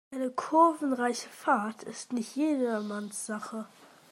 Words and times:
Die 0.15 0.31
kurvenreiche 0.35 1.29
Fahrt 1.29 1.83
ist 1.83 2.11
nicht 2.11 2.35
jedermanns 2.35 3.27
Sache. 3.27 3.67